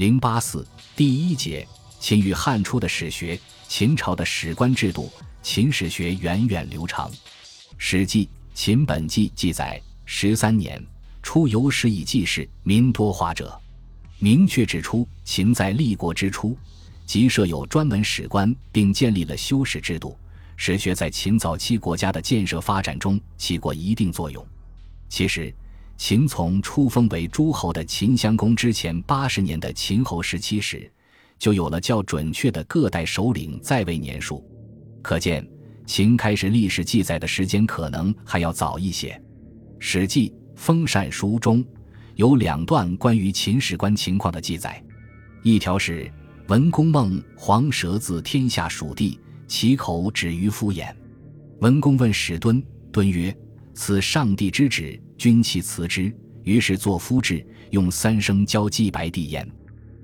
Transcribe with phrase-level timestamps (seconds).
[0.00, 1.68] 零八四第一节：
[1.98, 5.12] 秦与汉初的史学，秦朝的史官制度。
[5.42, 7.10] 秦史学源远流长，
[7.76, 8.24] 《史记·
[8.54, 10.82] 秦本纪》记载：十三年，
[11.22, 13.60] 初有史以记事，民多化者。
[14.18, 16.56] 明确指出，秦在立国之初，
[17.04, 20.16] 即设有专门史官，并建立了修史制度。
[20.56, 24.42] 史学在秦早期国家的建设发展中起过一定作用。
[25.10, 25.54] 其实，
[26.00, 30.90] 秦从初封为诸侯的秦襄公之前八十年的秦侯时期时，
[31.38, 34.42] 就有了较准确的各代首领在位年数。
[35.02, 35.46] 可见，
[35.84, 39.10] 秦开始历史记载的时间可能还要早一些。
[39.78, 41.62] 《史记·封禅书》中
[42.14, 44.82] 有两段关于秦史官情况的记载，
[45.42, 46.10] 一条是
[46.48, 50.90] 文公梦黄蛇自天下属地，其口止于夫衍。
[51.60, 53.36] 文公问史敦，敦曰
[53.80, 59.50] ：“此上帝之旨，君其辞之。”于是作夫志，用三声交祭白帝焉。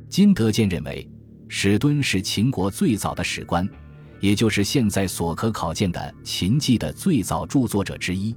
[0.09, 1.07] 金德坚认为，
[1.47, 3.69] 史敦是秦国最早的史官。
[4.19, 8.35] 也就是现在所可考见的《秦记》的最早著作者之一。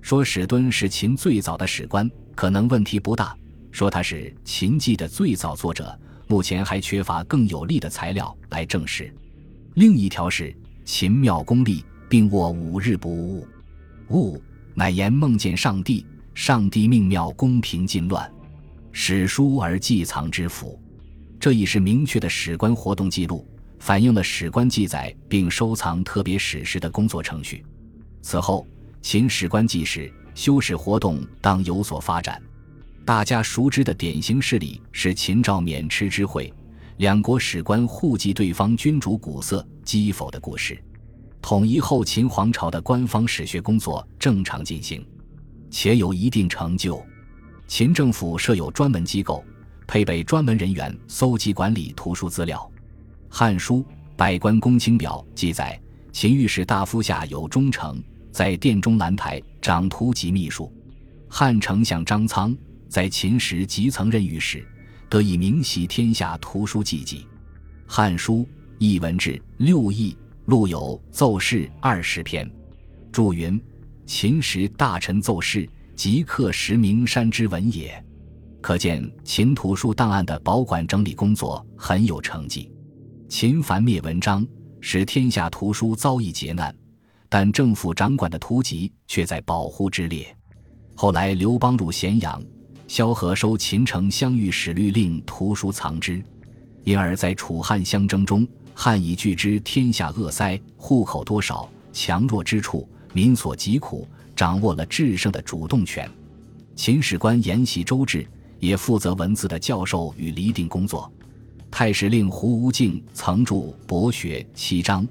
[0.00, 3.36] 说史敦是秦最早的史官，可能问题不大；
[3.70, 5.96] 说他是《秦记》的最早作者，
[6.26, 9.14] 目前还缺乏更有力的材料来证实。
[9.74, 10.52] 另一条是
[10.84, 13.46] 秦庙公立，并卧五日不误，
[14.08, 14.42] 误
[14.74, 18.30] 乃言梦见上帝，上帝命庙公平尽乱，
[18.90, 20.80] 史书而寄藏之府。
[21.38, 23.46] 这已是明确的史官活动记录。
[23.78, 27.64] 反映了史官记载并收藏特别史实的工作程序。
[28.20, 28.64] 此后，
[29.00, 32.40] 秦史官记史、修史活动当有所发展。
[33.04, 36.54] 大家熟知的典型事例是秦赵渑池之会，
[36.98, 40.80] 两国史官互记对方君主古色讥讽的故事。
[41.42, 45.04] 统一后，秦皇朝的官方史学工作正常进行，
[45.70, 47.04] 且有一定成就。
[47.66, 49.44] 秦政府设有专门机构，
[49.86, 52.70] 配备专门人员搜集管理图书资料。
[53.34, 53.78] 《汉书·
[54.16, 55.78] 百官公卿表》记载，
[56.12, 60.72] 秦御史大夫下有忠诚，在殿中兰台掌图籍秘书。
[61.28, 62.56] 汉丞相张苍
[62.88, 64.64] 在秦时即曾任御史，
[65.08, 67.18] 得以明习天下图书记籍。
[67.86, 68.36] 《汉书·
[68.78, 70.16] 艺文志》六艺
[70.46, 72.50] 录有奏事二十篇，
[73.12, 73.60] 注云
[74.04, 78.04] ：“秦时大臣奏事，即刻识名山之文也。”
[78.60, 82.70] 可见秦图书档案的保管整理工作很有成绩。
[83.28, 84.46] 秦樊灭文章，
[84.80, 86.74] 使天下图书遭遇劫难，
[87.28, 90.36] 但政府掌管的图籍却在保护之列。
[90.96, 92.42] 后来刘邦入咸阳，
[92.88, 96.22] 萧何收秦城相遇史律令图书藏之，
[96.82, 106.10] 因而，在楚汉相争中，汉以据之天下恶塞，户口多少，强弱之处，民所疾苦，掌握了制胜的主动权。
[106.74, 108.26] 秦史官沿袭周制，
[108.58, 111.10] 也负责文字的教授与厘定工作。
[111.70, 113.54] 太史令胡无敬曾著
[113.86, 115.06] 《博学》七章，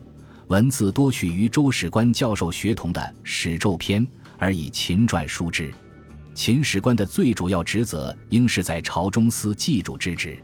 [0.48, 4.06] 文字多取于周史官教授学童的《史咒篇》，
[4.38, 5.74] 而以秦传书之。
[6.34, 10.38] 秦史官的最主要职责，应是在朝中司祭主之职。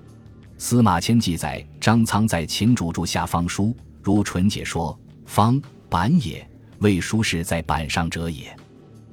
[0.58, 6.48] 司马迁记载，张苍在秦主柱下方书，如纯解说：“方板也，
[6.80, 8.56] 为书是在板上者也。”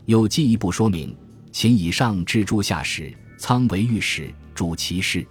[0.06, 1.14] 又进一步说明，
[1.52, 5.26] 秦以上至柱下时，苍为御史，主其事。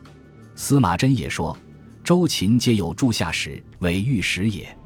[0.55, 1.57] 司马真也说。
[2.03, 4.77] 周秦皆有柱下史为御史也，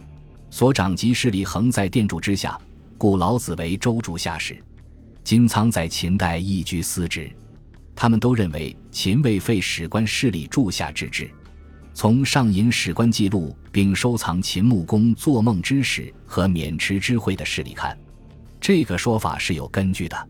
[0.52, 2.56] 所掌及势力横在殿柱之下，
[2.96, 4.64] 故老子为周柱下史。
[5.24, 7.28] 金仓在秦代亦居司职，
[7.98, 11.28] 他们都认为秦未废史官势力柱下之志。
[11.96, 17.98] 从上引史官记录并收藏秦穆公做梦之史和渑池之会的事例看，
[18.62, 20.30] 这个说法是有根据的。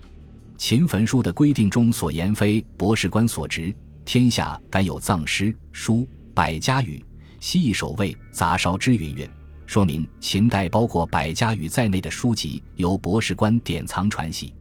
[0.58, 6.08] 秦焚书的规定中所言非博士官所职，天下敢有藏诗书。
[6.34, 7.04] 百家语，
[7.40, 9.28] 西夷守卫杂烧之云云，
[9.66, 14.48] 说明秦代包括百家语在内的书籍由博士官典藏传习。《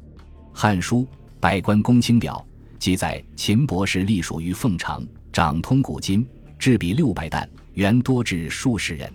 [0.52, 1.02] 汉书·
[1.38, 2.44] 百官公卿表》
[2.86, 6.24] 记载，秦博士隶属于凤长，掌通古今，
[6.56, 9.12] 制笔六百担，原多至数十人。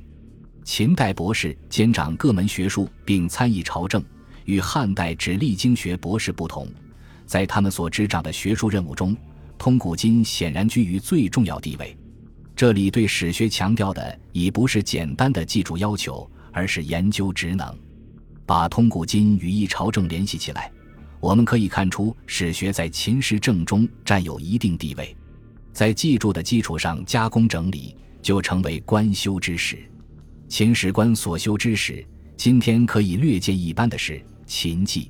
[0.65, 4.03] 秦代博士兼掌各门学术，并参议朝政，
[4.43, 6.67] 与汉代只历经学博士不同，
[7.25, 9.15] 在他们所执掌的学术任务中，
[9.57, 11.97] 通古今显然居于最重要地位。
[12.53, 17.73] 这里对史学强调的已不是简单的记住要求，而是研究职能。
[18.45, 20.69] 把通古今与一朝政联系起来，
[21.21, 25.15] 我们可以看出史学在秦时政中占有一定地位。
[25.71, 29.77] 在记住的基础上加工整理，就成为官修之史。
[30.49, 32.03] 秦史官所修之史，
[32.35, 34.13] 今天可以略见一斑的是
[34.47, 35.03] 《秦记》。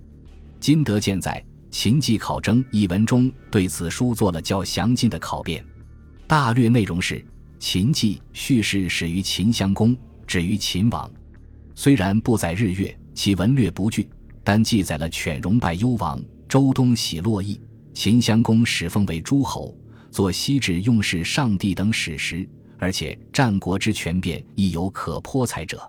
[0.60, 5.66] 金德建在《秦记考征》一文中对此书做了较详尽的考辨。
[6.28, 7.26] 大略内容是：
[7.58, 9.98] 秦记叙事始于秦襄公，
[10.28, 11.10] 止于秦王。
[11.74, 14.08] 虽然不载日月，其文略不具，
[14.44, 17.60] 但记载了犬戎败幽王，周东喜洛邑，
[17.94, 19.78] 秦襄公始封为诸侯，
[20.10, 22.48] 作西至用事上帝等史实。
[22.78, 25.80] 而且战国之权变亦有可颇才者。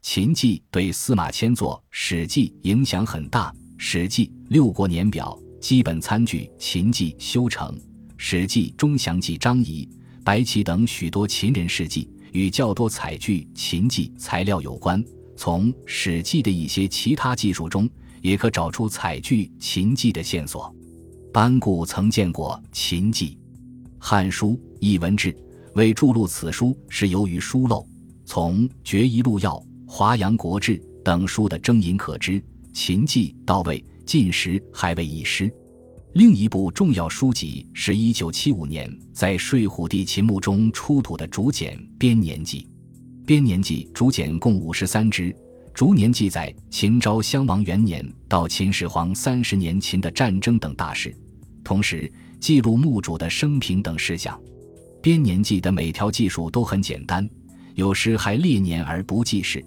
[0.00, 7.78] 秦记对司马迁作《史记》影响很大，《史记》六国年表基本参据秦记修成，
[8.16, 9.86] 《史记》中详记张仪、
[10.24, 15.04] 白起等许多秦人事迹，与较多采据秦记材料有关。
[15.42, 17.90] 从《史记》的一些其他记述中，
[18.20, 20.72] 也可找出采据秦记的线索。
[21.32, 23.30] 班固曾见过秦记，
[23.98, 25.32] 《汉书·艺文志》。
[25.74, 27.84] 为注录此书是由于疏漏，
[28.24, 32.40] 从《决疑录要》《华阳国志》等书的征引可知，
[32.72, 35.52] 秦记到魏晋时还未遗失。
[36.12, 42.60] 另一部重要书籍是一九七五年在睡虎地秦墓中出土的竹简《编年记》。
[43.32, 45.34] 《编年记》竹简共五十三支，
[45.72, 51.16] 逐年记载秦昭襄王元年到秦始皇三十年秦的战争等大事，
[51.64, 54.38] 同时记录墓主的生平等事项。
[55.00, 57.26] 编年记的每条记述都很简单，
[57.74, 59.64] 有时还列年而不记事，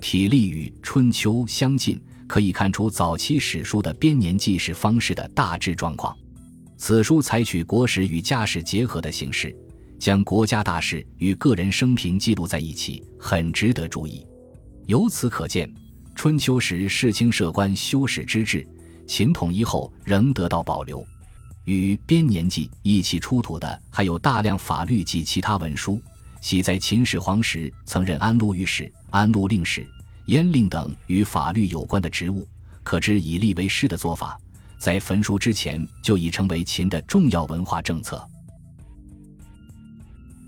[0.00, 6.16] 体例与春秋相近，可以看出早期史书的编年记事方式的大致状况。
[6.76, 9.52] 此书采取国史与家史结合的形式，
[10.00, 14.26] 将国家大事与个人生平记录在一起，很值得注意。
[14.86, 15.70] 由此可见，
[16.14, 18.66] 春秋时世卿设官修史之制，
[19.06, 21.06] 秦统一后仍得到保留。
[21.66, 26.00] 与编年记一起出土的还有大量法律及其他文书，
[26.40, 29.86] 系在秦始皇时曾任安陆御史、安陆令史、
[30.28, 32.48] 阉令等与法律有关的职务。
[32.82, 34.40] 可知以吏为师的做法，
[34.78, 38.26] 在焚书之前就已成为秦的重要文化政策。